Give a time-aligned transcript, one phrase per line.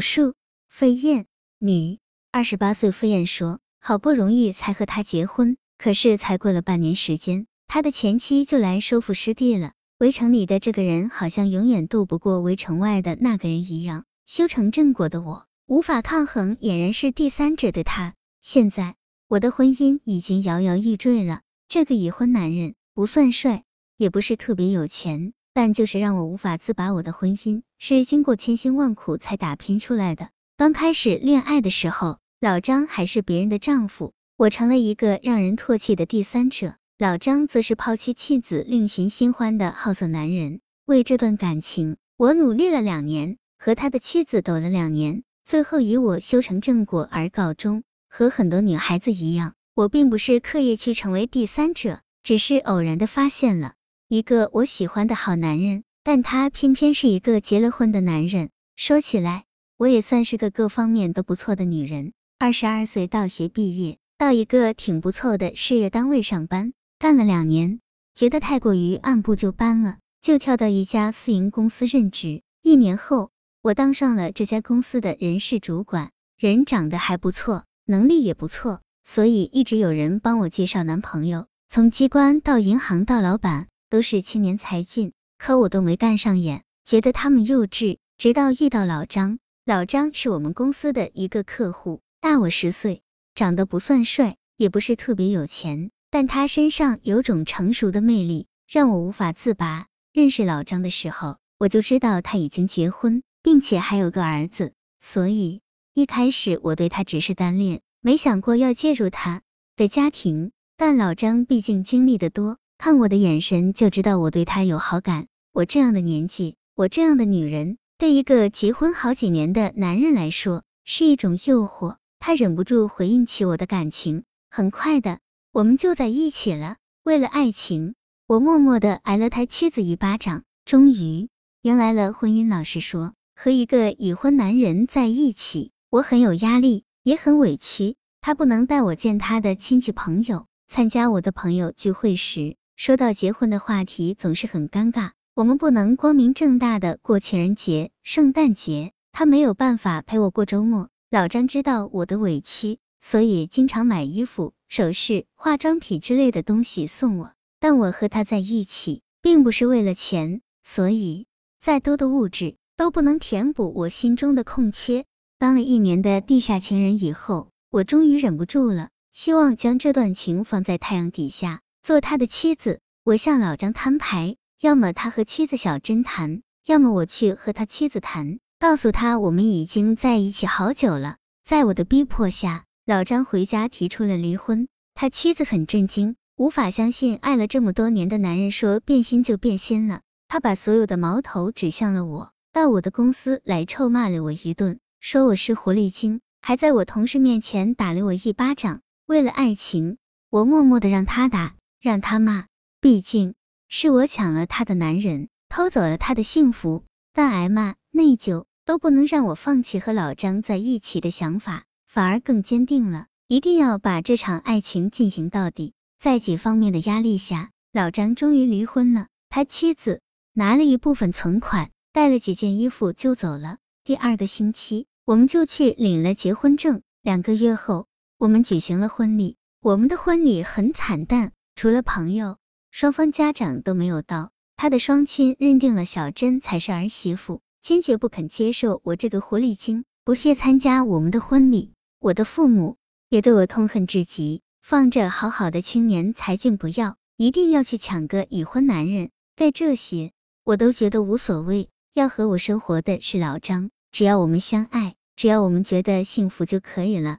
[0.00, 0.34] 述。
[0.68, 1.26] 飞燕，
[1.58, 1.98] 女，
[2.30, 2.90] 二十八岁。
[2.90, 9.72] 飞燕说，好不容易才和他结婚，可是才过了半年时间，他的前妻就来收复失地了。
[9.98, 14.04] 围城里的这个人好像永远斗不过围城外的那个人一样。
[14.26, 18.14] 修成正果的我无法抗衡，俨然是第三者的他。
[18.40, 18.96] 现在
[19.28, 21.40] 我的婚姻已经摇摇欲坠了。
[21.68, 23.64] 这个已婚男人不算帅，
[23.96, 26.92] 也不是特别有钱，但就是让我无法自拔。
[26.92, 30.30] 我的婚姻是经过千辛万苦才打拼出来的。
[30.56, 36.76] 刚开始恋爱的时候，老张还是别人的丈夫，我成了一个让人唾弃的第三者。
[36.98, 40.60] 老张则是抛妻弃子、另寻新欢的好色男人。
[40.86, 47.82] 为这段感情，我努力了两年，和他的妻子斗了两年，最后以我修成正果而告终。
[48.08, 49.52] 和很多女孩子一样。
[49.74, 53.74] 我并不是刻意去成为第三者，只是偶然的发现了
[54.08, 58.50] 一个我喜欢的好男人，但他偏偏是一个结了婚的男人。
[58.76, 59.44] 说起来，
[59.76, 62.12] 我也算是个各方面都不错的女人。
[62.38, 67.80] 二十二岁大学毕业，到一个挺不错的事业单位上班，干了两年，
[68.14, 72.42] 觉得太过于按部就班了，就跳到一家私营公司任职。
[72.62, 78.80] 一年后，我当上了这家公司的人事主管，人长得还不错，能力也不错。
[79.02, 87.98] 所以一直有人帮我介绍男朋友，从机关到银行到老板，都是青年才俊，可我都没干上眼，觉得他们幼稚。
[88.18, 93.02] 直到遇到老张，老张是我们公司的一个客户，大我十岁，
[93.34, 99.86] 长得不算帅，也不是特别有钱，但他身上有种成熟的魅力，让我无法自拔。
[100.14, 105.60] 认识老张的时候，我就知道他已经结婚，并且还有个儿子，所以
[105.92, 107.82] 一开始我对他只是单恋。
[108.00, 109.42] 没想过要介入他
[109.76, 115.26] 的家庭，但老张毕竟经历的多，看我的眼神就知道我对他有好感。
[115.52, 121.96] 我这样的年纪，我这样的女人，对一个结婚好几年的男人来说是一种诱惑。
[122.18, 125.18] 他忍不住回应起我的感情，很快的，
[125.52, 126.76] 我们就在一起了。
[127.02, 127.94] 为了爱情，
[128.26, 131.28] 我默默的挨了他妻子一巴掌，终于
[131.62, 132.48] 迎来了婚姻。
[132.48, 136.84] 老实说，和一个已婚男人在一起，我很有压力。
[137.06, 145.12] 也很委屈，他不能带我见他的亲戚朋友，参加我的朋友聚会时，说到结婚的话题总是很尴尬。
[145.34, 150.90] 我们不能光明正大的过情人节、圣诞节，他没有办法陪我过周末。
[151.10, 157.32] 老张知道我的委屈，所以经常买衣服、首饰、化妆品之类的东西送我。
[157.60, 161.26] 但我和他在一起，并不是为了钱，所以
[161.58, 165.06] 再多的物质都不能填补我心中的空缺。
[165.38, 172.80] 当了一年的地下情人以后，我终于忍不住了，希望将这段情放在太阳底下，做他的妻子。
[173.04, 181.18] 我向老张摊牌，要么他和妻子小珍谈，要么我去和他妻子谈，告诉他我们已经在一起好久了。
[181.44, 184.66] 在我的逼迫下，老张回家提出了离婚。
[184.94, 190.00] 他妻子很震惊，无法相信爱了这么多年的男人说变心就变心了。
[190.26, 194.80] 他把所有的矛头指向了我，到我的公司来臭骂了我一顿。
[194.98, 198.80] 说我是狐狸精，还在我同事面前打了我一巴掌。
[199.06, 199.98] 为了爱情，
[200.30, 201.54] 我默默的让他打，
[201.86, 202.46] 让他骂，
[202.80, 203.34] 毕竟
[203.68, 206.82] 是我抢了他的男人，偷走了他的幸福。
[207.12, 215.74] 但挨骂、内疚都不能让我放弃和老张在一起的想法，反而更坚定了，一定要把这场爱情进行到底。
[216.00, 219.06] 在几方面的压力下，老张终于离婚了。
[219.30, 220.00] 他妻子
[220.32, 223.58] 拿了一部分存款，带了几件衣服就走了。
[223.84, 224.88] 第二个星期。
[225.04, 226.82] 我们就去领了结婚证。
[227.00, 227.86] 两个月后，
[228.18, 229.36] 我们举行了婚礼。
[229.60, 232.36] 我们的婚礼很惨淡，除了朋友，
[232.70, 234.30] 双方家长都没有到。
[234.58, 241.72] 他的双亲认定了小珍才是儿媳妇，坚决不肯接受我这个狐狸精，不屑参加我们的婚礼。
[241.98, 242.76] 我的父母
[243.08, 249.08] 也对我痛恨至极，放着好好的青年才俊不要，一定要去抢个已婚男人。
[249.34, 250.12] 对这些，
[250.44, 251.70] 我都觉得无所谓。
[251.94, 253.70] 要和我生活的是老张。
[253.92, 257.16] 只要我们相爱，只要我们觉得幸福就可以了。